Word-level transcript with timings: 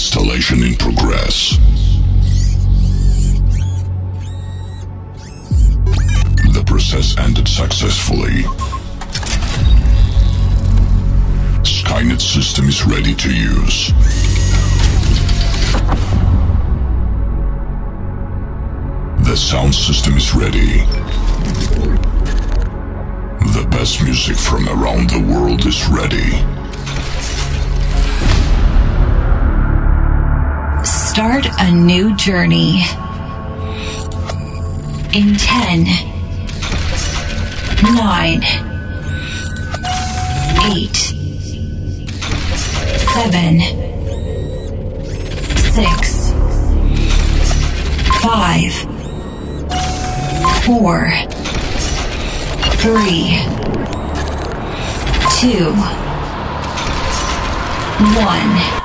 Installation 0.00 0.62
in 0.62 0.74
progress. 0.76 1.58
The 6.54 6.62
process 6.66 7.18
ended 7.18 7.46
successfully. 7.46 8.44
Skynet 11.62 12.18
system 12.18 12.66
is 12.66 12.86
ready 12.86 13.14
to 13.14 13.30
use. 13.30 13.92
The 19.28 19.36
sound 19.36 19.74
system 19.74 20.16
is 20.16 20.34
ready. 20.34 20.78
The 23.52 23.68
best 23.70 24.02
music 24.02 24.38
from 24.38 24.66
around 24.66 25.10
the 25.10 25.20
world 25.20 25.66
is 25.66 25.86
ready. 25.88 26.59
Start 31.10 31.46
a 31.58 31.72
new 31.72 32.14
journey. 32.14 32.84
In 35.12 35.34
10, 35.36 35.86
9, 37.82 38.42
8, 40.62 40.96
7, 43.10 43.60
6, 45.56 46.32
5, 48.22 48.86
4, 50.62 51.10
3, 52.78 53.42
2, 55.40 55.74
1. 58.14 58.79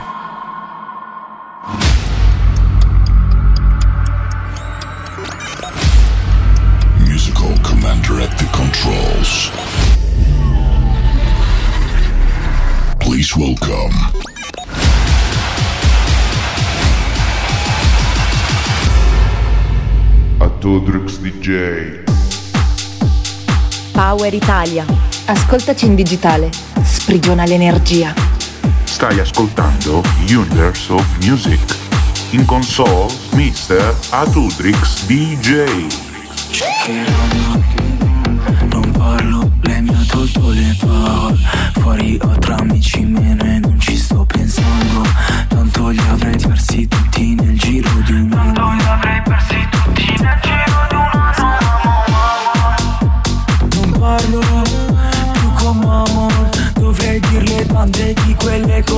Power 24.25 24.33
Italia. 24.33 24.85
Ascoltaci 25.25 25.85
in 25.85 25.93
digitale. 25.93 26.49
Sprigiona 26.81 27.45
l'energia. 27.45 28.11
Stai 28.83 29.19
ascoltando 29.19 30.01
Universe 30.27 30.91
of 30.91 31.05
Music. 31.21 31.59
In 32.31 32.43
console, 32.45 33.13
Mr. 33.33 33.95
Atudrix 34.09 35.05
DJ. 35.05 35.65
Non 38.71 38.91
parlo, 38.91 39.51
lei 39.61 39.81
mi 39.81 39.89
ha 39.89 40.05
tolto 40.07 40.49
le 40.49 40.75
parole 40.79 41.37
Fuori 41.73 42.17
ho 42.19 42.39
tra 42.39 42.55
amici 42.55 43.05
meno 43.05 43.43
e 43.43 43.59
non 43.59 43.79
ci 43.79 43.95
sto 43.95 44.25
pensando 44.25 45.07
Tanto 45.49 45.89
li 45.89 46.01
avrei 46.09 46.37
persi 46.37 46.87
tutti 46.87 47.35
nel 47.35 47.57
giro 47.59 47.89
di 48.05 48.13
un 48.13 48.33
anno 48.33 48.53
Tanto 48.53 48.71
li 48.71 48.83
avrei 48.87 49.21
persi 49.21 49.55
tutti 49.69 49.74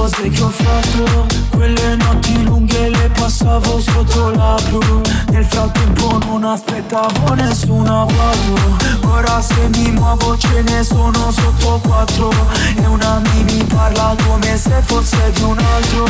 cose 0.08 0.30
che 0.30 0.41
ho 0.41 0.50
fatto 0.50 1.25
Quelle 1.50 1.95
notti 1.97 2.44
lunghe 2.44 2.89
le 2.89 3.09
passavo 3.09 3.80
sotto 3.80 4.30
la 4.31 4.55
blu. 4.70 5.02
Nel 5.31 5.43
frattempo 5.43 6.17
non 6.26 6.43
aspettavo 6.43 7.33
nessun 7.33 7.86
avvato 7.86 8.76
Ora 9.02 9.42
se 9.42 9.67
mi 9.70 9.92
muovo 9.92 10.37
ce 10.37 10.61
ne 10.61 10.83
sono 10.83 11.31
sotto 11.31 11.80
quattro. 11.83 12.31
E 12.76 12.86
una 12.86 13.20
mi 13.20 13.64
parla 13.64 14.15
come 14.26 14.58
se 14.58 14.81
fosse 14.83 15.31
di 15.33 15.42
un 15.42 15.58
altro. 15.58 16.05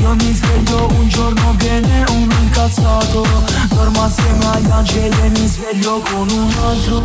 Io 0.00 0.14
mi 0.14 0.32
sveglio 0.32 0.88
un 0.92 1.08
giorno 1.08 1.54
bene, 1.56 2.04
uno 2.10 2.34
incazzato. 2.42 3.26
Dormo 3.68 4.04
assieme 4.04 4.46
agli 4.46 4.70
angeli 4.70 5.20
e 5.22 5.28
mi 5.30 5.46
sveglio 5.46 6.00
con 6.00 6.28
un 6.28 6.52
altro. 6.62 7.02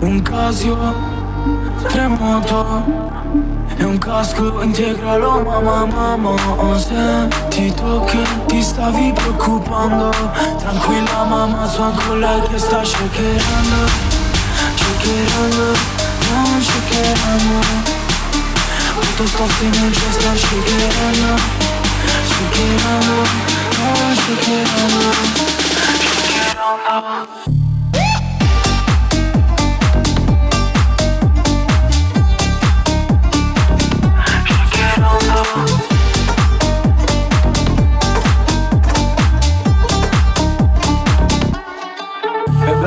Un 0.00 0.22
Casio, 0.22 0.94
tremoto 1.88 3.57
e 3.78 3.84
un 3.84 3.98
casco 3.98 4.60
integralo 4.62 5.40
mamma 5.42 5.86
mamma 5.86 6.30
Ho 6.30 6.78
sentito 6.78 8.04
che 8.04 8.18
ti 8.46 8.62
stavi 8.62 9.12
preoccupando. 9.12 10.10
Tranquilla 10.58 11.24
mamma 11.24 11.68
sono 11.68 12.14
lei 12.16 12.40
che 12.48 12.58
sta 12.58 12.84
shakerando 12.84 13.86
Shakerando, 14.74 15.78
non 16.30 16.62
shakerando. 16.62 17.66
Tutto 19.00 19.26
sta 19.26 19.46
finendo 19.46 19.98
sta 20.10 20.34
shakerando 20.36 21.40
Shakerando, 22.26 23.16
non 23.78 24.14
shakerando. 24.16 25.10
Shakerando 26.48 27.57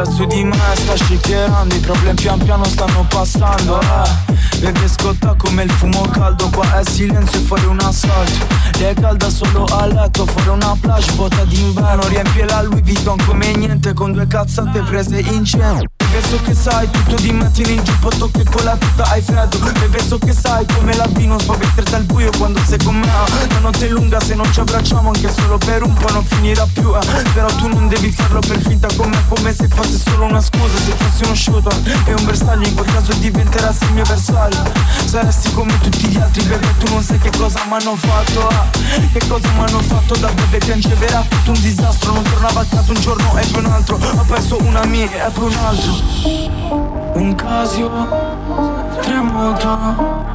E 0.02 0.04
verso 0.04 0.26
di 0.26 0.44
me 0.44 0.58
sta 0.74 0.96
shakerando 0.96 1.76
I 1.76 1.80
problemi 1.80 2.16
pian 2.16 2.40
piano 2.44 2.64
stanno 2.64 3.06
passando 3.08 3.80
eh. 3.80 4.60
Bebe 4.60 4.88
scotta 4.88 5.36
come 5.38 5.64
il 5.64 5.70
fumo 5.70 6.02
caldo 6.10 6.50
Qua 6.50 6.80
è 6.80 6.84
silenzio 6.84 7.40
e 7.40 7.44
fuori 7.44 7.66
un 7.66 7.80
assalto. 7.80 8.48
Lei 8.80 8.92
è 8.92 8.94
calda 8.96 9.30
solo 9.30 9.66
a 9.66 9.86
letto 9.86 10.26
Fuori 10.26 10.50
una 10.50 10.76
plage 10.80 11.12
vuota 11.14 11.44
d'inverno. 11.44 12.08
Riempie 12.08 12.46
la 12.46 12.64
Louis 12.64 12.82
Vuitton 12.82 13.18
come 13.28 13.56
niente 13.56 13.94
Con 13.94 14.12
due 14.12 14.26
cazzate 14.26 14.82
prese 14.82 15.20
in 15.20 15.46
cielo 15.46 15.82
Bebe 16.12 16.28
so 16.28 16.42
che 16.42 16.54
sai 16.54 16.90
tutto 16.92 17.16
di 17.16 17.32
mattina 17.32 17.70
in 17.70 17.82
giubbotto 17.84 18.30
Che 18.30 18.44
con 18.44 18.66
la 18.66 18.76
tuta 18.76 19.04
hai 19.12 19.22
freddo. 19.22 19.58
Bebe 19.80 20.04
so 20.06 20.18
che 20.18 20.34
sai 20.34 20.66
come 20.76 20.94
la 20.96 21.08
B 21.08 21.20
non 21.20 21.40
spaventerti 21.40 21.96
al 21.96 22.04
buio 22.04 22.30
Quando 22.38 22.60
sei 22.68 22.84
con 22.84 22.96
me. 22.96 23.08
La 23.08 23.60
notte 23.60 23.88
è 23.88 23.90
lunga 23.90 24.20
se 24.20 24.36
non 24.36 24.52
ci 24.52 24.60
abbracciamo 24.60 25.12
Anche 25.14 25.32
solo 25.34 25.58
per 25.58 25.84
un 25.84 25.94
po' 25.94 26.12
non 26.12 26.26
finirà 26.26 26.68
più 26.74 26.94
eh. 26.94 27.00
Però 27.34 27.48
tu 27.56 27.68
non 27.68 27.88
devi 27.88 28.12
farlo 28.12 28.42
per 28.42 28.60
finta 28.60 28.90
con 28.98 29.10
me 29.10 29.24
Come 29.30 29.54
se 29.54 29.70
fosse 29.70 29.98
solo 29.98 30.26
una 30.26 30.42
scusa. 30.42 30.78
Se 30.84 30.92
fossi 30.98 31.24
uno 31.24 31.36
shooter 31.36 31.82
e 32.06 32.14
un 32.14 32.26
bersaglio 32.26 32.68
In 32.68 32.76
quel 32.76 32.92
caso 32.92 33.14
diventerassi 33.14 33.86
il 33.86 33.94
mio 33.94 34.04
bersaglio. 34.04 34.70
Saresti 35.06 35.54
come 35.54 35.80
tutti 35.80 36.08
gli 36.08 36.18
altri 36.18 36.44
bebè 36.44 36.78
Tu 36.78 36.92
non 36.92 37.02
sai 37.02 37.20
che 37.20 37.32
cosa 37.38 37.64
mi 37.68 37.74
hanno 37.74 37.96
fatto 37.96 38.48
ah. 38.50 38.68
Che 39.14 39.28
cosa 39.30 39.48
mi 39.52 39.64
hanno 39.64 39.80
fatto 39.80 40.16
da 40.18 40.30
bebè 40.30 40.58
Piangevera 40.58 41.24
tutto 41.30 41.52
un 41.52 41.62
disastro. 41.62 42.12
Non 42.12 42.24
tornava 42.24 42.60
a 42.60 42.66
casa 42.70 42.92
un 42.92 43.00
giorno 43.00 43.38
e 43.38 43.46
poi 43.48 43.64
un 43.64 43.72
altro. 43.72 43.96
Ho 43.96 44.26
perso 44.28 44.62
un'amica 44.62 45.28
e 45.28 45.32
poi 45.32 45.46
un 45.46 45.58
altro 45.64 46.01
Un 47.14 47.36
Casio 47.36 47.90
Tremoto 49.02 50.30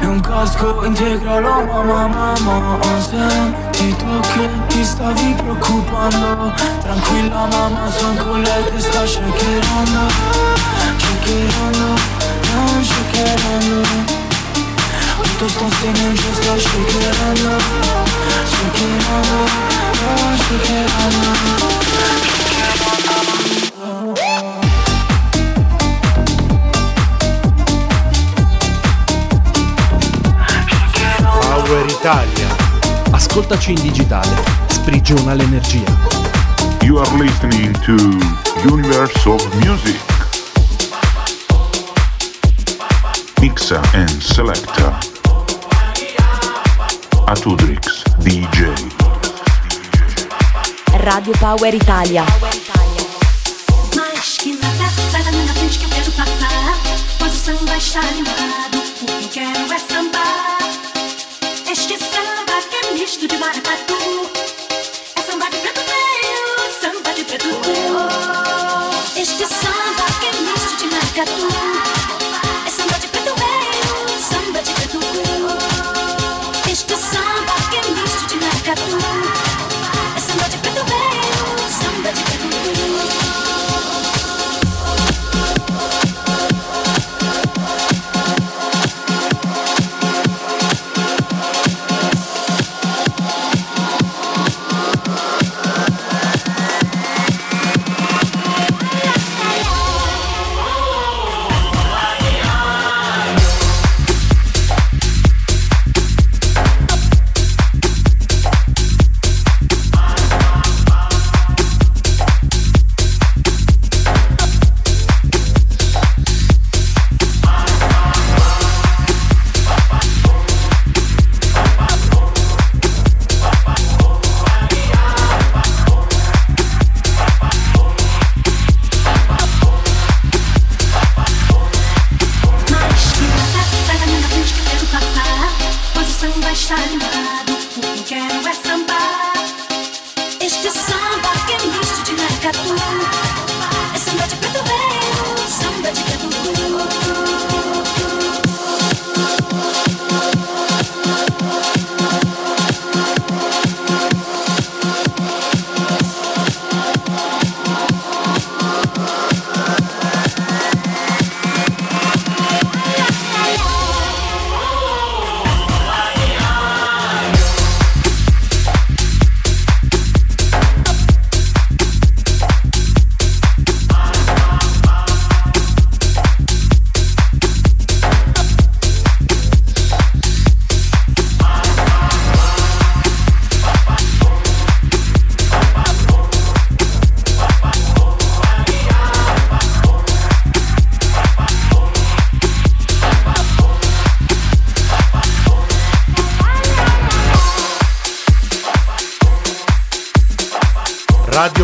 e 0.00 0.06
un 0.06 0.20
casco 0.20 0.84
integralo 0.84 1.64
mamma 1.64 2.08
mamma 2.08 2.78
Ho 2.80 3.00
sentito 3.00 4.06
che 4.32 4.48
ti 4.68 4.84
stavi 4.84 5.34
preoccupando. 5.34 6.52
Tranquilla 6.80 7.46
mamma 7.46 7.90
sono 7.90 8.22
con 8.22 8.40
lei 8.40 8.64
che 8.64 8.80
sta 8.80 9.06
shakerando 9.06 10.08
Shakerando, 10.96 11.88
non 12.52 12.84
shakerando. 12.84 13.88
Tutto 15.22 15.48
sta 15.48 15.68
finendo 15.68 16.22
sta 16.32 16.58
shakerando 16.58 17.58
Shakerando, 18.44 19.36
non 20.00 20.36
shakerando. 20.38 21.68
Power 23.80 24.29
Italia. 32.00 32.48
Ascoltaci 33.10 33.72
in 33.72 33.80
digitale. 33.82 34.34
Sprigiona 34.68 35.34
l'energia. 35.34 35.84
You 36.80 36.96
are 36.98 37.16
listening 37.18 37.78
to 37.80 37.94
Universe 38.66 39.28
of 39.28 39.46
Music. 39.56 40.00
Mixa 43.38 43.82
and 43.92 44.08
Selector. 44.18 44.96
Atudrix 47.26 48.02
DJ. 48.20 48.72
Radio 51.04 51.34
Power 51.38 51.74
Italia. 51.74 52.24
Mas 53.94 54.38
que 54.38 54.54
nada, 54.54 54.90
sai 55.12 55.22
da 55.22 55.32
minha 55.32 55.52
frente 55.52 55.78
que 55.78 55.84
eu 55.84 55.90
quero 55.90 56.12
passar. 56.12 56.78
Pois 57.18 57.34
o 57.34 57.36
samba 57.36 57.76
está 57.76 58.00
animado, 58.00 58.78
o 59.02 59.06
que 59.06 59.24
eu 59.24 59.28
quero 59.44 59.70
é 59.70 59.78
sambar. 59.78 60.49
de. 63.18 63.26
É 63.26 65.22
samba 65.22 65.50
de 65.50 65.60
preto 65.60 65.80
samba 66.80 67.12
de 67.12 67.24
preto. 67.24 67.48
Este 69.16 69.46
samba 69.46 70.04
que 70.20 70.26
é 70.26 70.32
misto 70.40 70.76
de. 70.76 70.84
É 72.66 72.70
samba 72.70 72.98
de 72.98 73.08
preto 73.08 73.34
samba 74.30 74.62
de 74.62 74.72
preto. 74.74 75.00
Este 76.70 76.94
samba 76.96 77.54
que 77.70 77.76
é 77.76 77.82
misto 77.90 78.38
de. 78.38 79.09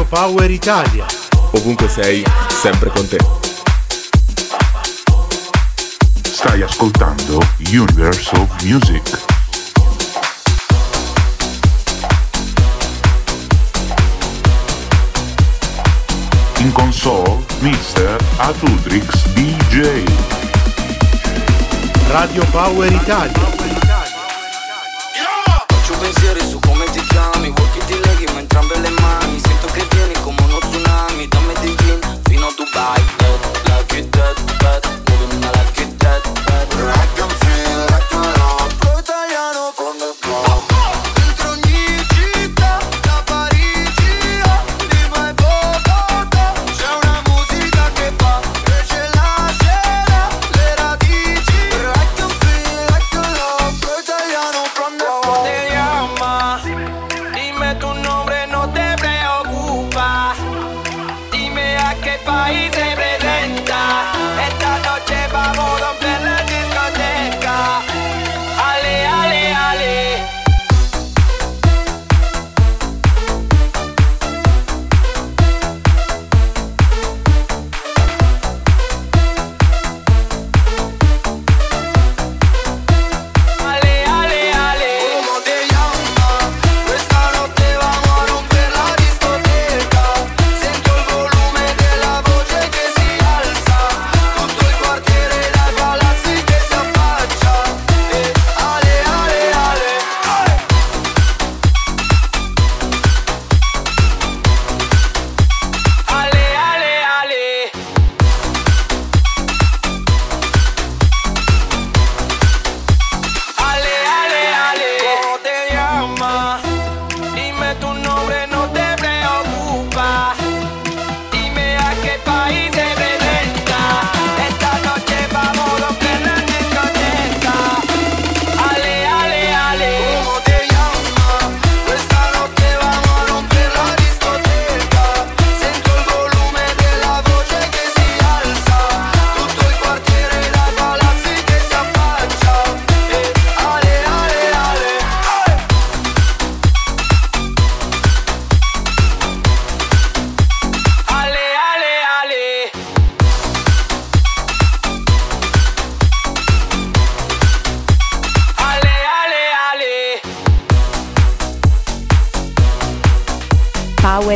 Power 0.09 0.49
Italia. 0.51 1.05
Ovunque 1.53 1.89
sei, 1.89 2.25
sempre 2.49 2.91
con 2.91 3.09
te. 3.09 3.19
Stai 6.23 6.63
ascoltando 6.63 7.41
Universal 7.73 8.47
Music. 8.63 9.25
In 16.59 16.73
console, 16.73 17.45
Mr. 17.61 18.17
Atudrix 18.37 19.27
DJ. 19.33 20.05
Radio 22.09 22.45
Power 22.53 22.93
Italia. 22.93 23.86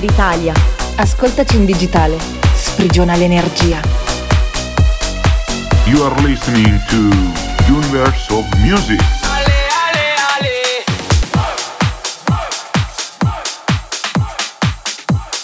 per 0.01 0.05
Italia. 0.05 0.55
Ascoltaci 0.97 1.57
in 1.57 1.67
digitale. 1.67 2.17
Sprigiona 2.55 3.17
l'energia. 3.17 3.81
You 5.85 6.03
are 6.03 6.23
listening 6.23 6.81
to 6.89 6.97
Universe 7.71 8.33
of 8.33 8.47
Music. 8.61 9.01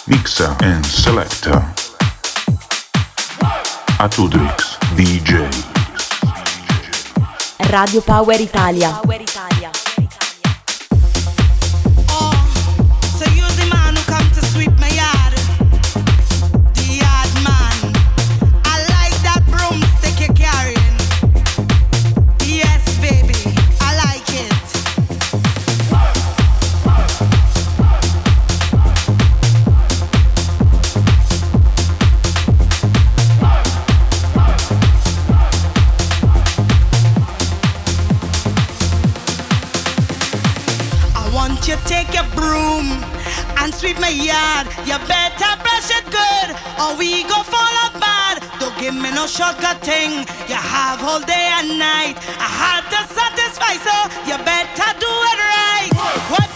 Mixer 0.05 0.55
and 0.61 0.85
Selector 0.85 1.61
Atudrix 3.99 4.77
DJ 4.95 5.45
Radio 7.69 8.01
Power 8.01 8.39
Italia 8.39 9.01
sweep 43.87 43.99
my 44.01 44.09
yard. 44.09 44.67
You 44.85 44.97
better 45.07 45.51
brush 45.63 45.89
it 45.91 46.05
good, 46.11 46.49
or 46.81 46.97
we 46.97 47.23
go 47.23 47.39
fall 47.43 47.75
apart. 47.87 48.43
Don't 48.59 48.77
give 48.79 48.93
me 48.93 49.11
no 49.11 49.27
shortcut 49.27 49.79
thing. 49.81 50.27
You 50.51 50.59
have 50.59 51.03
all 51.03 51.21
day 51.21 51.47
and 51.59 51.79
night. 51.79 52.15
I 52.39 52.49
had 52.63 52.83
to 52.93 52.99
satisfy, 53.15 53.73
so 53.87 53.95
you 54.27 54.35
better 54.43 54.89
do 54.99 55.11
it 55.31 55.39
right. 55.39 55.89
What? 56.31 56.46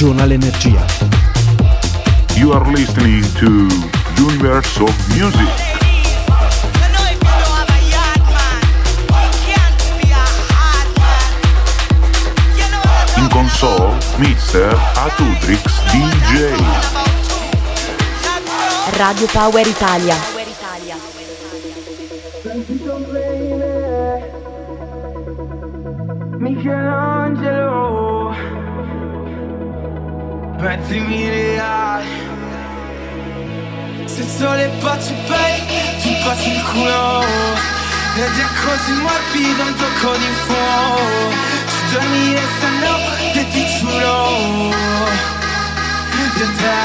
ragiona 0.00 0.24
l'energia. 0.24 0.82
You 2.36 2.52
are 2.52 2.64
listening 2.72 3.22
to 3.34 3.68
Universe 4.16 4.80
of 4.80 4.96
Music. 5.14 5.46
In 13.18 13.28
console, 13.28 13.92
Mr. 14.16 14.72
Atutrix 14.96 15.82
DJ. 15.92 16.56
Radio 18.96 19.26
Power 19.26 19.66
Italia. 19.66 20.16
Michelangelo 26.38 28.69
mettimi 30.60 31.28
reali 31.28 32.08
Se 34.04 34.22
sole 34.36 34.68
baci 34.80 35.14
bene, 35.26 35.98
ti 36.02 36.14
faccio 36.22 36.48
il 36.48 36.62
culo. 36.70 37.24
Ed 38.16 38.38
è 38.44 38.46
così 38.64 38.92
morbido 39.00 39.62
un 39.62 39.74
tocco 39.74 40.16
di 40.16 40.30
fuoco. 40.44 41.30
Ci 41.70 41.92
dormi 41.92 42.34
e 42.34 42.42
stanno, 42.56 42.94
stanotte 42.96 43.48
ti 43.52 43.64
giuro. 43.78 44.16
Io 46.18 46.28
te, 46.36 46.78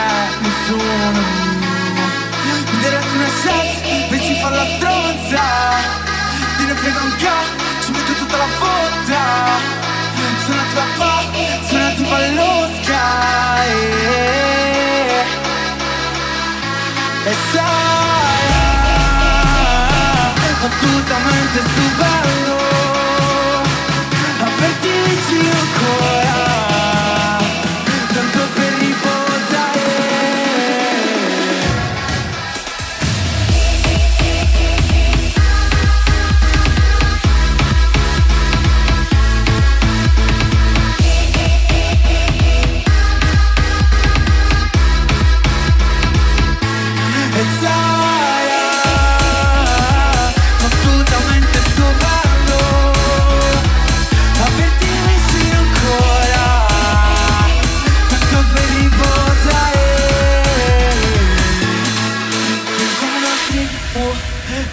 nessuno 0.44 1.44
Darati 2.82 3.16
una 3.18 3.32
chance, 3.42 3.78
invece 4.04 4.34
fa 4.42 4.50
la 4.50 4.66
stronza. 4.76 5.44
Ti 6.58 6.66
ne 6.66 6.76
frega 6.76 7.02
un 7.02 7.16
cazzo, 7.18 7.84
ci 7.84 7.92
metto 7.92 8.14
tutta 8.14 8.38
la 8.38 8.48
fotta 8.60 9.24
Sono 10.46 10.62
a 10.62 10.66
tua 10.72 10.84
parte 10.98 11.15
pallosca 12.10 13.04
E, 13.68 13.74
e 17.26 17.34
sai 17.52 17.86
Assolutamente 20.66 21.62
stupendo 21.62 22.06
Averti 22.26 22.45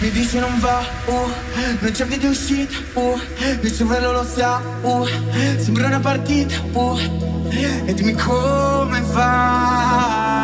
mi 0.03 0.11
dice 0.11 0.37
non 0.37 0.59
va, 0.59 0.83
uh, 1.05 1.31
non 1.79 1.91
c'è 1.93 2.05
video 2.05 2.29
uscita, 2.29 2.75
uh, 2.99 3.17
il 3.61 3.73
cervello 3.73 4.11
lo 4.11 4.25
sa, 4.25 4.61
uh, 4.81 5.07
sembra 5.57 5.87
una 5.87 6.01
partita, 6.01 6.55
uh, 6.73 6.99
e 7.85 7.93
dimmi 7.93 8.11
come 8.11 8.99
va. 9.13 10.41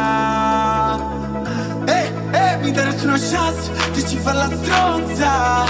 Eh, 1.85 2.09
eh, 2.31 2.57
mi 2.61 2.71
daresti 2.71 3.03
una 3.03 3.17
chance, 3.19 3.69
dici 3.91 4.15
far 4.15 4.35
la 4.35 4.49
stronza, 4.49 5.65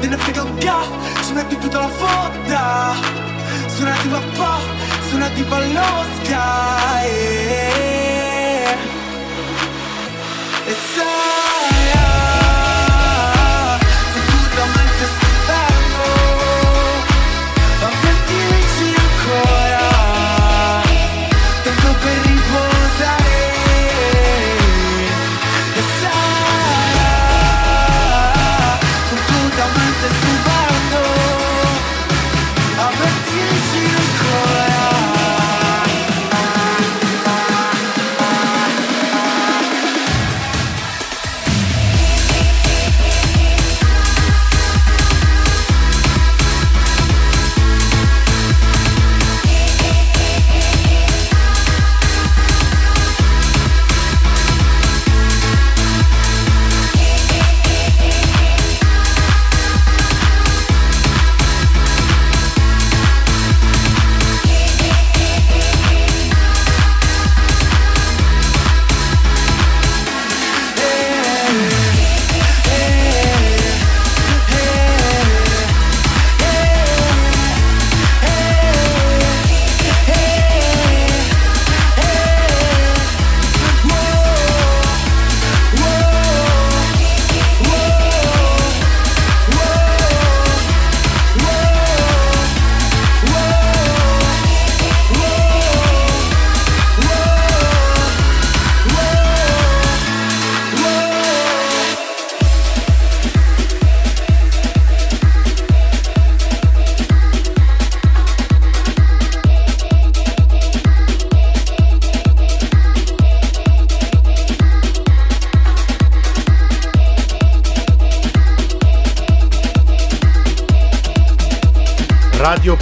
te 0.00 0.06
ne 0.06 0.16
frega 0.16 0.42
un 0.42 0.56
ca, 0.56 0.80
ci 1.22 1.34
metti 1.34 1.58
tutta 1.58 1.78
la 1.78 1.88
fotta, 1.88 2.94
suonati 3.66 4.08
papà, 4.08 4.60
suonati 5.10 5.42
pallosca, 5.42 7.02
eh. 7.02 8.76
E 10.64 10.74
sai, 10.94 12.09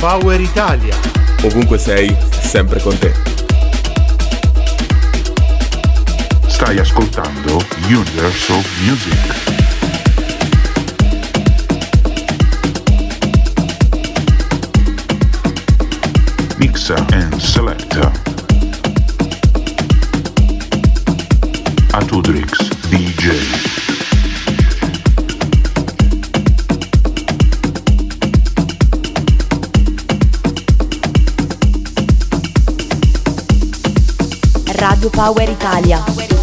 Power 0.08 0.40
Italia. 0.40 0.96
Ovunque 1.42 1.76
sei, 1.76 2.16
sempre 2.30 2.80
con 2.80 2.96
te. 2.96 3.12
Stai 6.46 6.78
ascoltando 6.78 7.62
Universe 7.90 8.50
of 8.50 8.66
Music. 8.86 9.67
Power 35.18 35.50
Italia. 35.50 36.37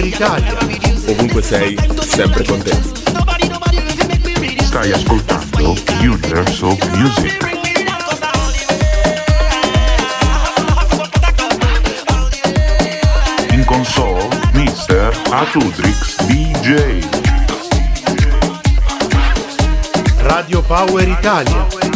Summer 0.00 0.06
Italia. 0.06 0.56
Ovunque 1.08 1.42
sei, 1.42 1.76
sempre 2.00 2.42
con 2.44 2.62
te. 2.62 2.74
Stai 4.62 4.92
ascoltando 4.92 5.76
Universe 6.00 6.64
of 6.64 6.96
Music. 6.96 7.48
In 13.50 13.64
console, 13.66 14.28
Mr. 14.54 15.12
Atudrix 15.30 16.22
DJ. 16.24 17.04
Radio 20.22 20.62
Power 20.62 21.08
Italia 21.08 21.89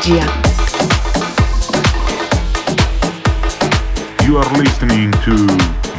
energia. 0.00 0.26
You 4.24 4.38
are 4.38 4.52
listening 4.56 5.10
to 5.24 5.32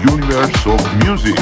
Universe 0.09 0.65
of 0.65 0.81
Music. 1.05 1.37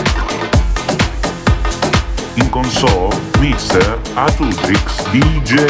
In 2.38 2.50
console, 2.50 3.12
Mr. 3.40 3.98
Atutrix 4.16 5.04
DJ. 5.12 5.68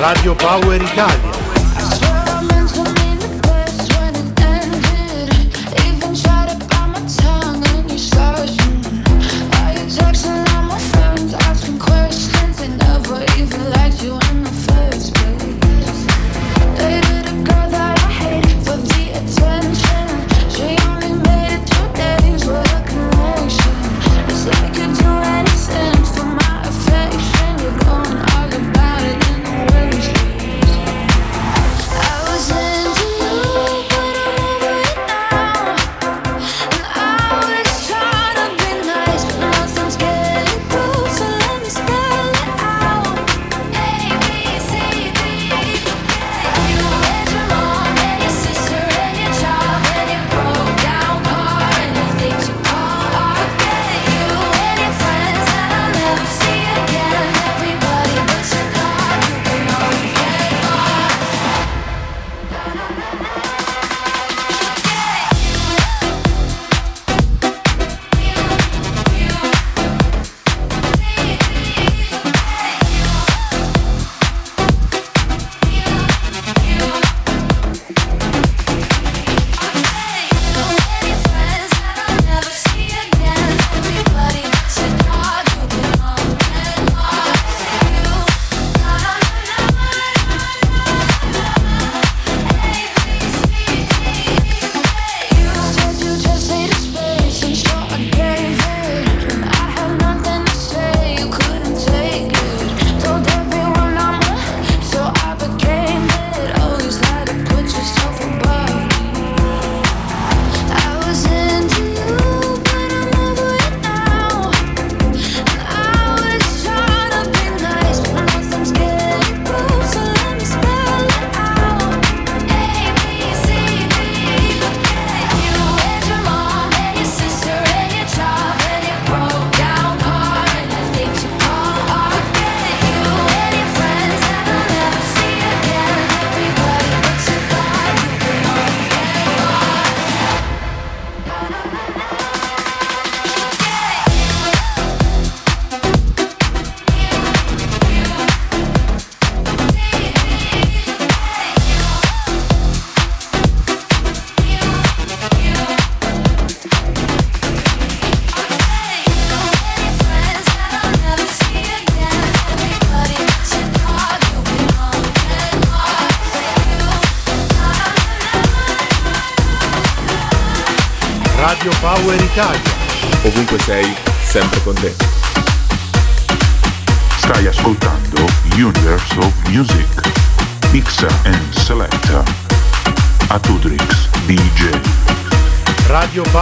Radio 0.00 0.34
Power 0.34 0.74
Italia. 0.74 1.41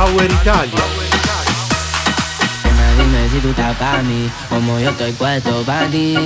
Power 0.00 0.32
Italia. 0.32 0.84
Nena, 2.64 2.86
dime 2.96 3.28
si 3.28 3.38
tú 3.40 3.50
estás 3.50 3.76
pa' 3.76 4.00
mí, 4.02 4.30
como 4.48 4.80
yo 4.80 4.88
estoy 4.88 5.12
puesto 5.12 5.62
pa' 5.66 5.84
ti. 5.90 6.16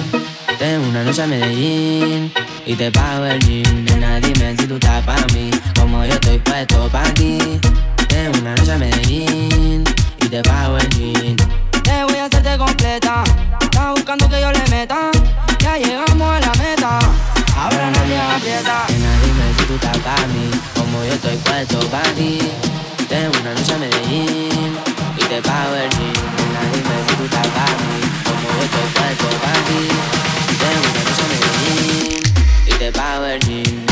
Tengo 0.60 0.90
una 0.90 1.02
noche 1.02 1.22
a 1.24 1.26
Medellín 1.26 2.32
y 2.64 2.76
te 2.76 2.92
pago 2.92 3.24
el 3.24 3.40
gym. 3.40 3.84
Nena, 3.87 4.20
dime 4.20 4.54
si 4.56 4.68
tú 4.68 4.76
estás 4.76 5.02
pa' 5.02 5.26
mí, 5.34 5.50
como 5.74 6.04
yo 6.04 6.14
estoy 6.14 6.38
puesto 6.38 6.88
pa' 6.88 7.02
ti. 7.14 7.58
Tengo 8.06 8.38
una 8.38 8.54
noche 8.54 8.74
a 8.74 8.78
Medellín 8.78 9.82
y 10.20 10.28
te 10.28 10.40
pago 10.42 10.78
el 10.78 10.88
gym. 10.90 11.37
Te 11.82 12.04
voy 12.04 12.18
a 12.18 12.26
hacerte 12.26 12.56
completa. 12.56 13.24
Estás 13.60 13.90
buscando 13.90 14.28
que 14.28 14.40
yo 14.40 14.52
le 14.52 14.64
meta. 14.70 15.10
Ya 15.58 15.78
llegamos 15.78 16.28
a 16.37 16.38
la 16.38 16.52
meta. 16.62 16.98
Ahora 17.56 17.90
nadie 17.90 18.20
aprieta. 18.37 18.87
Nena, 18.88 19.12
dime 19.24 19.46
si 19.58 19.64
tú 19.64 19.74
estás 19.74 19.98
pa' 19.98 20.26
mí, 20.28 20.48
como 20.76 21.02
yo 21.02 21.12
estoy 21.12 21.37
puesto 21.38 21.80
pa' 21.90 22.02
ti. 22.14 22.38
Tengo 23.14 23.38
una 23.42 23.55
noche 23.55 23.74
a 23.74 23.79
Medellín 23.79 24.77
y 25.16 25.22
te 25.22 25.40
pago 25.40 25.77
el 25.77 25.88
gym. 25.90 26.12
Nena, 26.37 26.62
dime 26.72 26.96
si 27.07 27.14
tú 27.14 27.24
estás 27.27 27.46
pa' 27.46 27.70
mí, 27.79 27.94
como 28.24 28.42
yo 28.42 28.64
estoy 28.64 28.88
puesto 28.92 29.27
pa' 29.44 29.61
ti. 29.68 29.83
Tengo 30.59 30.83
una 30.90 31.03
noche 31.07 31.22
a 31.22 31.29
Medellín 31.31 32.22
y 32.66 32.72
te 32.72 32.90
pago 32.90 33.24
el 33.27 33.38
gym. 33.38 33.85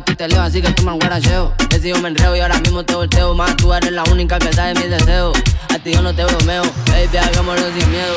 A 0.00 0.16
te 0.16 0.28
leo, 0.28 0.42
así 0.42 0.62
que 0.62 0.70
toma 0.72 0.92
el 0.92 0.98
guaracheo. 0.98 1.54
Que 1.68 1.78
si 1.78 1.92
me 1.94 2.08
enreo 2.08 2.34
y 2.36 2.40
ahora 2.40 2.58
mismo 2.60 2.82
te 2.84 2.94
volteo. 2.94 3.34
Más 3.34 3.56
tú 3.56 3.72
eres 3.72 3.92
la 3.92 4.02
única 4.04 4.38
que 4.38 4.52
sabe 4.52 4.74
mis 4.74 4.90
deseos. 4.90 5.36
A 5.74 5.78
ti 5.78 5.92
yo 5.92 6.02
no 6.02 6.14
te 6.14 6.24
bromeo. 6.24 6.62
Baby, 6.86 7.16
hagámoslo 7.18 7.66
sin 7.78 7.90
miedo. 7.90 8.16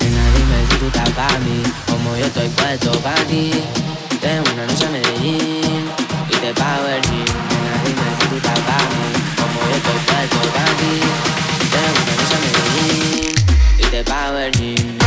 Nena, 0.00 0.22
dime 0.36 0.56
si 0.70 0.76
tú 0.78 0.86
estás 0.86 1.10
pa' 1.10 1.38
mí, 1.40 1.62
como 1.86 2.16
yo 2.16 2.26
estoy 2.26 2.48
puesto 2.48 2.92
pa' 3.00 3.14
ti. 3.28 3.50
Tengo 4.20 4.44
una 4.54 4.66
noche 4.66 4.86
a 4.86 4.90
Medellín 4.90 5.90
y 6.30 6.36
te 6.36 6.54
pago 6.54 6.86
el 6.86 7.02
gym. 7.02 7.26
Nena, 7.50 7.74
dime 7.84 8.06
si 8.20 8.28
tú 8.28 8.36
estás 8.36 8.60
pa' 8.60 8.86
mí, 8.92 9.06
como 9.36 9.58
yo 9.68 9.76
estoy 9.76 10.00
puesto 10.06 10.38
pa' 10.54 10.72
ti. 10.78 10.94
Tengo 11.74 11.98
una 12.02 12.14
noche 12.20 12.34
a 12.36 12.40
Medellín 12.44 13.34
y 13.78 13.84
te 13.90 14.04
pago 14.04 14.38
el 14.38 14.52
gym. 14.52 15.05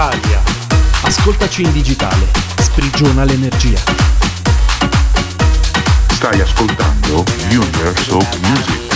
Italia. 0.00 0.42
Ascoltaci 1.02 1.60
in 1.60 1.72
digitale. 1.72 2.26
Sprigiona 2.58 3.24
l'energia. 3.24 3.78
Stai 6.12 6.40
ascoltando 6.40 7.22
Universe 7.50 8.10
of 8.10 8.38
Music. 8.38 8.88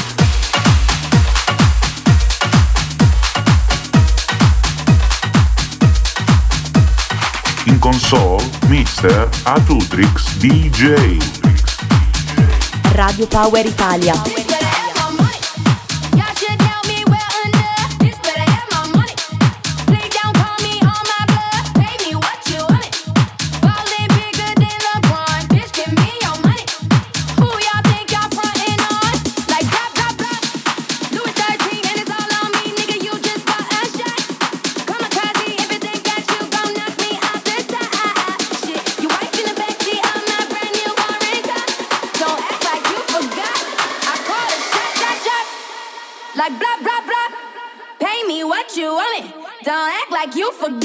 In 7.65 7.79
console, 7.79 8.43
Mr. 8.69 9.29
Atudrix 9.43 10.37
DJ. 10.37 11.19
Radio 12.93 13.27
Power 13.27 13.67
Italia. 13.67 14.54
Like 50.27 50.37
you 50.37 50.51
forgot. 50.53 50.84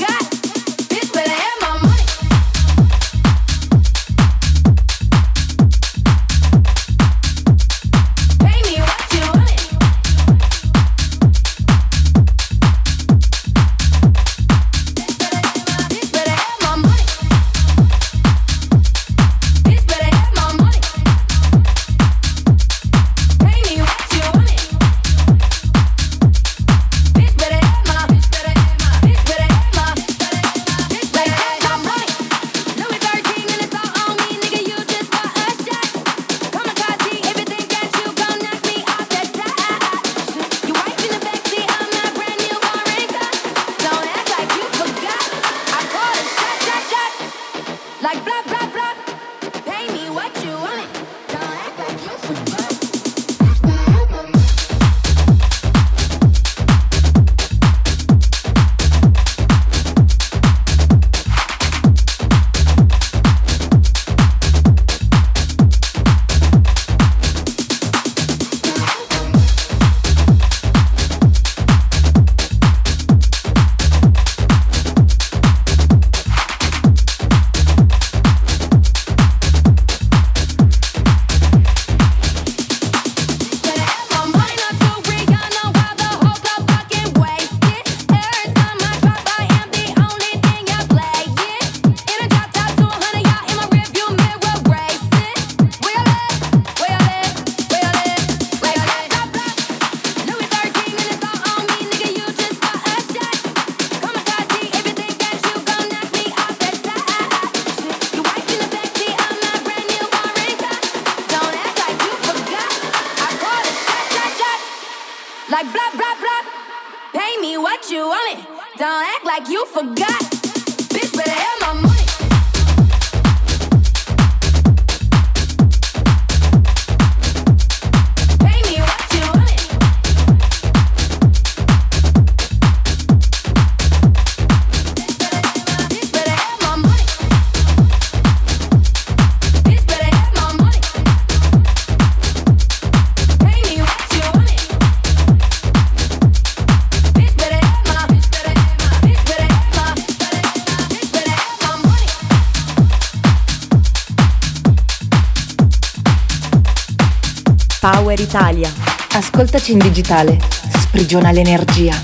Ascoltaci 159.40 159.71
in 159.71 159.77
digitale. 159.77 160.37
Sprigiona 160.79 161.31
l'energia. 161.31 161.96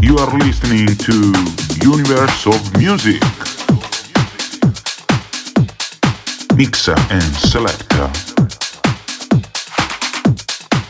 You 0.00 0.16
are 0.16 0.36
listening 0.36 0.96
to 0.96 1.30
Universe 1.88 2.48
of 2.48 2.60
Music. 2.76 3.22
Mixa 6.56 6.94
and 7.10 7.36
selecta. 7.36 8.10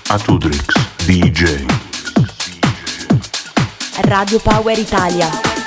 Atudrix 0.06 0.72
DJ. 1.04 1.66
Radio 4.04 4.38
Power 4.38 4.78
Italia. 4.78 5.59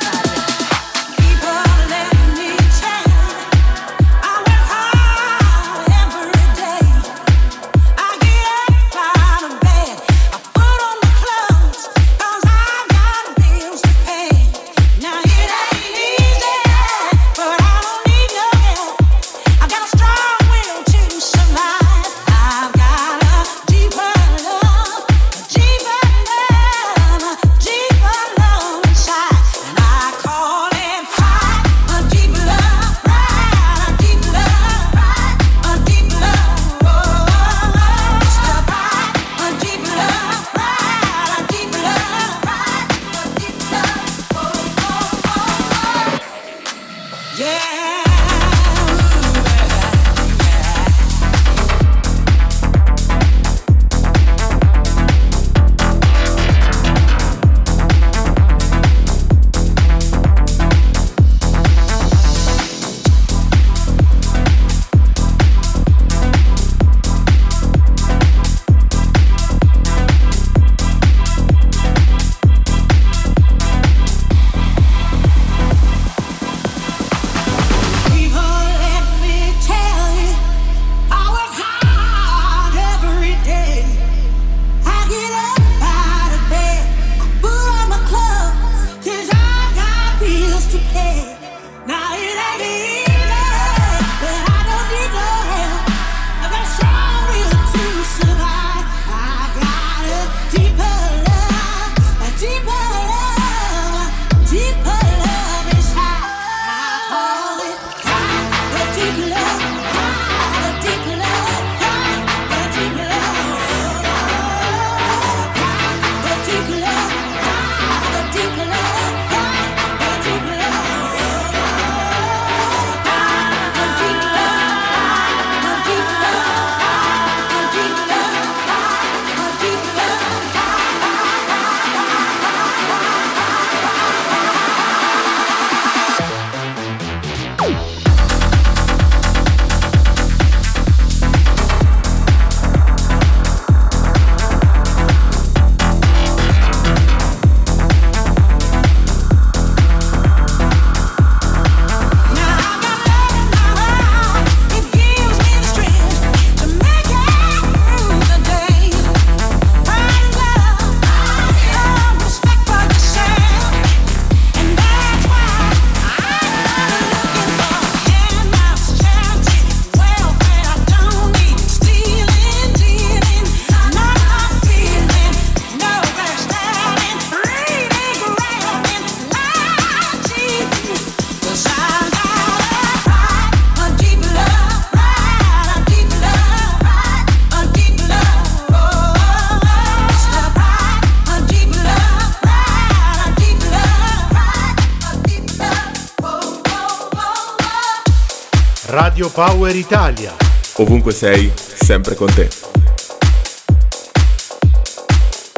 Radio 198.93 199.27
Power 199.27 199.75
Italia. 199.75 200.35
Ovunque 200.75 201.11
sei, 201.13 201.51
sempre 201.55 202.13
con 202.13 202.31
te. 202.31 202.47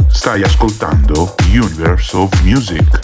Stai 0.07 0.41
ascoltando 0.41 1.36
Universe 1.49 2.15
of 2.15 2.29
Music. 2.43 2.99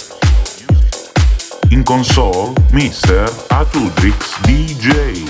In 1.71 1.83
console, 1.83 2.53
Mr. 2.71 3.29
Atudrix 3.49 4.39
DJ. 4.39 5.25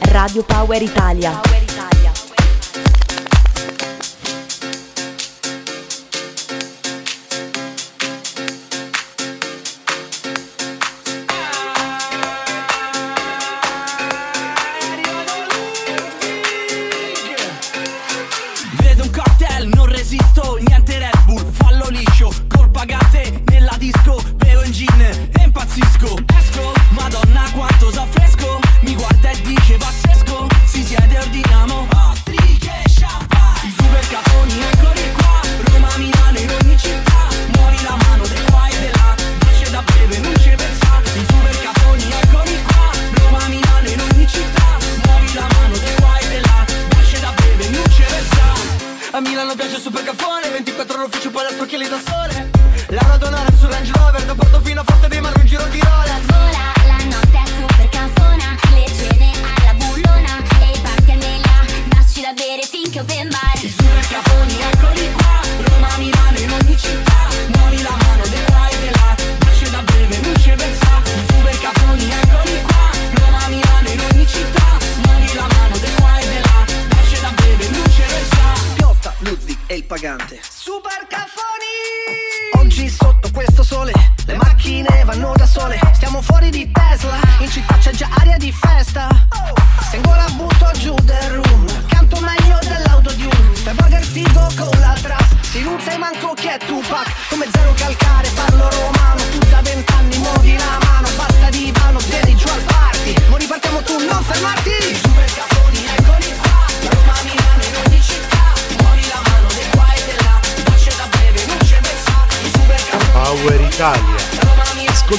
Radio 0.00 0.42
Power 0.42 0.82
Italia. 0.82 1.56
ma 1.56 1.65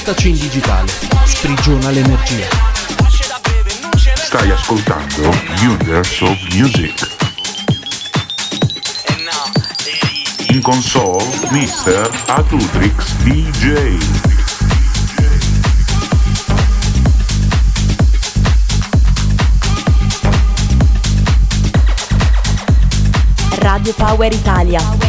Ascoltaci 0.08 0.28
in 0.30 0.38
digitale. 0.38 0.90
Sprigiona 1.26 1.90
l'energia. 1.90 2.48
Stai 4.14 4.50
ascoltando 4.50 5.28
Universe 5.60 6.24
of 6.24 6.38
Music. 6.54 7.16
In 10.48 10.62
console, 10.62 11.22
Mr. 11.50 12.10
Atutrix 12.24 13.12
DJ. 13.16 13.98
Radio 23.58 23.92
Power 23.92 24.32
Italia. 24.32 25.07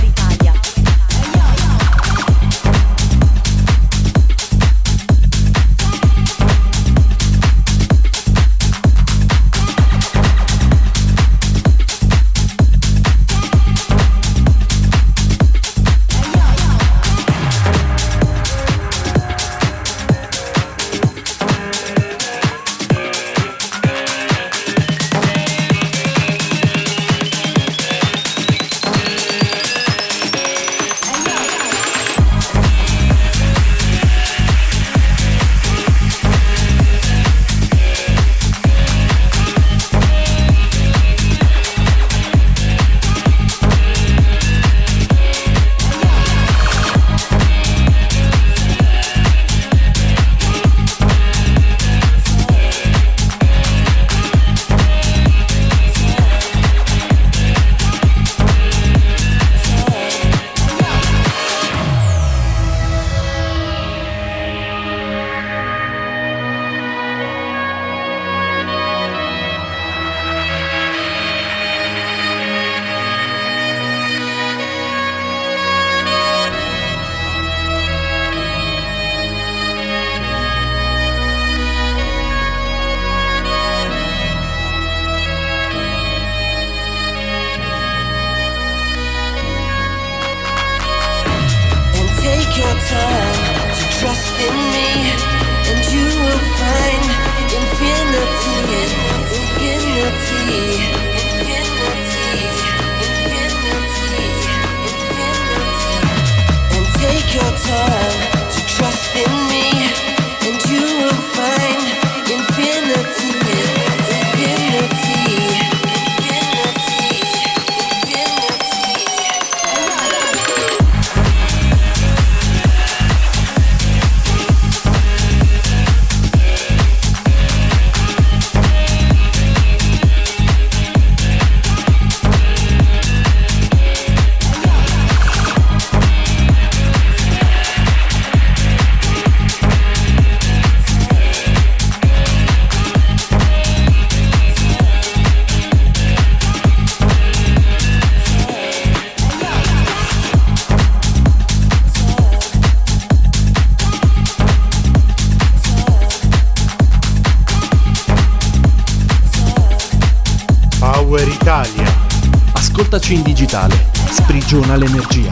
Ascoltaci 162.91 163.13
in 163.13 163.21
digitale. 163.21 163.85
Sprigiona 164.09 164.75
l'energia. 164.75 165.29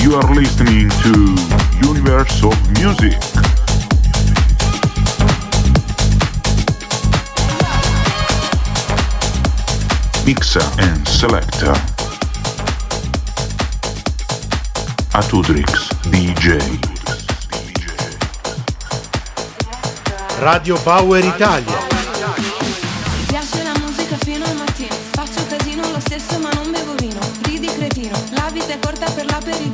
You 0.00 0.16
are 0.16 0.34
listening 0.34 0.90
to 1.02 1.34
Universe 1.80 2.44
of 2.44 2.58
Music. 2.80 3.16
Mixer 10.24 10.68
and 10.78 11.06
selector 11.06 11.72
Atudrix 15.12 15.88
DJ. 16.10 16.93
Radio 20.38 20.78
Power 20.82 21.24
Italia. 21.24 21.72
Mi 23.16 23.24
piace 23.26 23.62
la 23.62 23.72
musica 23.80 24.16
fino 24.16 24.44
al 24.44 24.56
mattino, 24.56 24.94
faccio 25.12 25.46
casino 25.46 25.82
lo 25.90 26.00
stesso 26.00 26.38
ma 26.38 26.50
non 26.52 26.70
bevo 26.70 26.94
vino, 26.94 27.20
ridi 27.42 27.68
cretino, 27.68 28.16
la 28.30 28.50
vita 28.52 28.72
è 28.72 28.78
corta 28.78 29.10
per 29.10 29.26
l'aperitivo. 29.26 29.73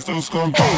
Estou 0.00 0.14
dos. 0.14 0.69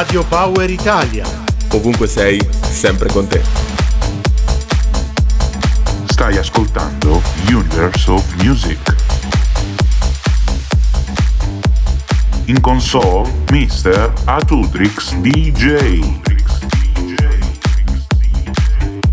Radio 0.00 0.24
Power 0.26 0.70
Italia. 0.70 1.26
Ovunque 1.72 2.06
sei, 2.06 2.40
sempre 2.60 3.08
con 3.08 3.26
te. 3.26 3.42
Stai 6.04 6.36
ascoltando 6.36 7.20
Universe 7.48 8.08
of 8.08 8.34
Music. 8.40 8.94
In 12.44 12.60
console, 12.60 13.28
Mr. 13.50 14.12
Atudrix 14.26 15.14
DJ. 15.14 16.00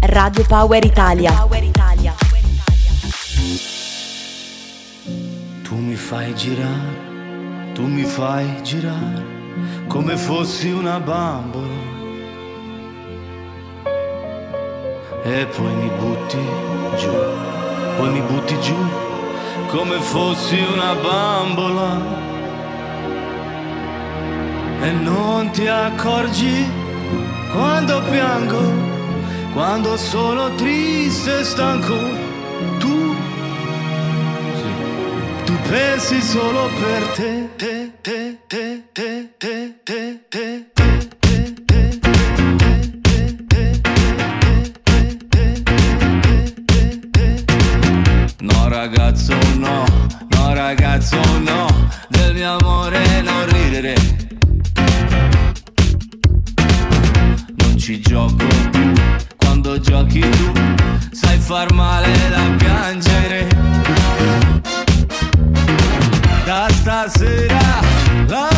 Radio 0.02 0.46
Power 0.46 0.86
Italia. 0.86 1.32
Power 1.32 1.64
Italia. 1.64 2.14
Tu 5.64 5.76
mi 5.76 5.96
fai 5.96 6.36
girare, 6.36 7.72
tu 7.74 7.88
mi 7.88 8.04
fai 8.04 8.62
girare 8.62 9.35
come 9.88 10.18
fossi 10.18 10.70
una 10.70 11.00
bambola. 11.00 11.84
E 15.24 15.46
poi 15.48 15.74
mi 15.74 15.90
butti 15.98 16.38
giù, 16.98 17.12
poi 17.98 18.10
mi 18.12 18.22
butti 18.22 18.60
giù, 18.60 18.76
come 19.68 20.00
fossi 20.00 20.58
una 20.74 20.94
bambola. 20.96 22.24
E 24.82 24.92
non 24.92 25.50
ti 25.52 25.68
accorgi 25.68 26.66
quando 27.52 28.02
piango, 28.12 28.62
quando 29.54 29.98
sono 29.98 30.54
triste 30.56 31.40
e 31.40 31.44
stanco. 31.44 31.96
Tu, 32.78 33.16
tu 35.46 35.54
pensi 35.70 36.22
solo 36.22 36.70
per 36.80 37.08
te 37.16 37.45
te, 38.06 38.38
te, 38.48 38.84
te, 38.94 39.30
te, 39.40 39.74
te, 39.84 40.20
te. 40.30 40.66
No 48.42 48.70
ragazzo 48.70 49.34
no, 49.58 49.86
no 50.30 50.54
ragazzo 50.54 51.20
no, 51.40 51.66
del 52.10 52.36
mio 52.36 52.58
amore 52.60 53.22
non 53.24 53.44
ridere. 53.48 53.96
Non 57.56 57.76
ci 57.80 58.00
gioco 58.02 58.46
più, 58.70 58.94
quando 59.38 59.80
giochi 59.80 60.20
tu 60.20 60.52
sai 61.12 61.40
far 61.40 61.74
male 61.74 62.14
da 62.30 62.56
piangere. 62.56 63.75
dass 66.46 66.84
das 66.84 67.14
será 67.14 67.82
la 68.30 68.55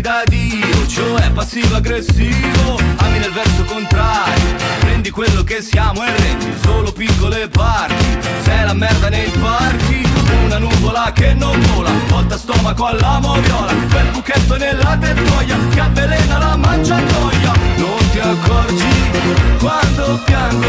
comporti 0.00 0.02
da 0.02 0.22
Dio, 0.26 0.86
cioè 0.86 1.30
passivo 1.30 1.76
aggressivo 1.76 2.78
Ami 2.96 3.18
nel 3.18 3.32
verso 3.32 3.64
contrario 3.64 4.56
Prendi 4.80 5.10
quello 5.10 5.44
che 5.44 5.60
siamo 5.60 6.04
e 6.04 6.16
rendi 6.16 6.52
solo 6.62 6.90
piccole 6.92 7.48
parti 7.48 8.18
Sei 8.42 8.64
la 8.64 8.72
merda 8.72 9.08
nei 9.08 9.30
parchi 9.30 10.02
Una 10.44 10.58
nuvola 10.58 11.12
che 11.12 11.34
non 11.34 11.58
vola 11.72 11.90
Volta 12.08 12.36
stomaco 12.36 12.86
alla 12.86 13.18
moviola 13.20 13.72
Quel 13.90 14.06
buchetto 14.12 14.56
nella 14.56 14.96
tettoia 14.98 15.56
Che 15.70 15.80
avvelena 15.80 16.38
la 16.38 16.56
mangiatoia 16.56 17.52
Non 17.76 18.10
ti 18.10 18.18
accorgi 18.18 18.88
quando 19.58 20.20
piango 20.24 20.68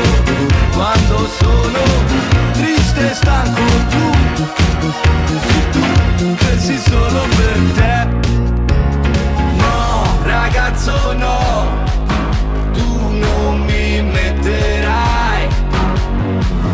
Quando 0.71 1.29
sono 1.39 1.79
triste 2.53 3.11
e 3.11 3.13
stanco 3.13 3.61
Tu, 3.89 4.11
sì, 5.27 5.79
tu 6.17 6.35
pensi 6.35 6.77
solo 6.77 7.21
per 7.35 7.59
te 7.73 8.00
Ragazzo 10.71 11.13
no. 11.13 11.67
Tu 12.71 13.17
non 13.19 13.59
mi 13.65 14.01
metterai 14.01 15.47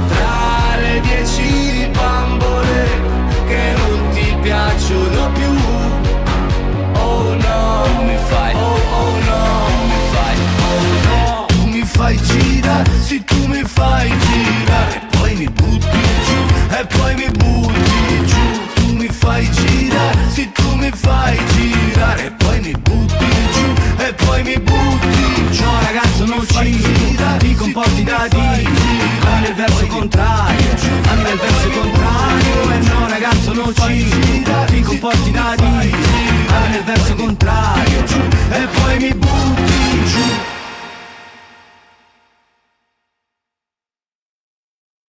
Tra 0.08 0.76
le 0.80 1.02
dieci 1.02 1.90
bambole 1.92 3.02
Che 3.48 3.74
non 3.76 4.10
ti 4.14 4.38
piacciono 4.40 5.32
più. 5.32 5.52
Oh 6.94 7.34
no. 7.34 7.84
Tu 7.86 8.04
mi 8.04 8.18
fai 8.28 8.54
Oh 8.54 8.80
oh 9.00 9.16
no. 9.26 9.66
Tu 9.66 9.86
mi 9.88 10.00
fai 10.12 10.36
Oh 10.62 10.82
no. 11.08 11.46
Tu 11.48 11.66
mi 11.66 11.82
fai 11.84 12.22
girare 12.22 12.92
Sì 13.02 13.24
tu 13.24 13.48
mi 13.48 13.64
fai 13.64 14.10
girare. 14.10 14.96
E 14.96 15.18
poi 15.18 15.36
mi 15.36 15.50
butti 15.50 16.00
giù 16.28 16.76
E 16.76 16.86
poi 16.86 17.16
mi 17.16 17.30
butti 17.32 17.87
fai 19.28 19.50
girare, 19.52 20.30
se 20.30 20.52
tu 20.54 20.76
mi 20.76 20.90
fai 20.90 21.38
girare 21.54 22.26
e 22.28 22.32
poi 22.32 22.60
mi 22.62 22.74
butti 22.82 23.30
giù, 23.54 23.68
e 23.98 24.14
poi 24.14 24.44
mi 24.44 24.58
butti 24.58 25.50
giù. 25.52 25.64
No 25.64 25.80
ragazzo 25.82 26.26
non 26.26 26.46
ci 26.48 26.82
girare, 26.82 27.38
ti 27.40 27.54
comporti 27.56 28.04
da 28.04 28.26
di, 28.30 28.68
anda 29.26 29.48
il 29.50 29.56
verso 29.56 29.86
contrario, 29.88 30.72
anda 31.12 31.30
il 31.30 31.40
verso 31.40 31.70
contrario. 31.70 32.72
E 32.72 32.78
no 32.88 33.08
ragazzo 33.10 33.54
non 33.54 33.74
ci 33.76 34.10
girare, 34.10 34.72
ti 34.72 34.82
comporti 34.82 35.32
da 35.32 35.56
di, 35.58 35.94
anda 36.48 36.78
il 36.78 36.84
verso 36.86 37.16
contrario, 37.16 38.04
e 38.52 38.68
poi 38.76 38.98
mi 39.00 39.14
butti 39.14 39.77